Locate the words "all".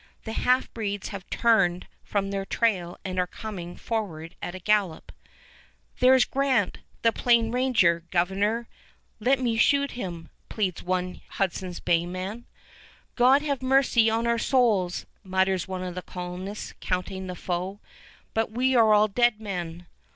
18.95-19.07